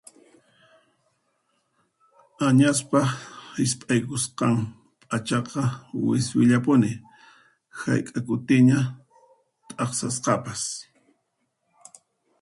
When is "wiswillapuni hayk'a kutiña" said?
6.07-8.79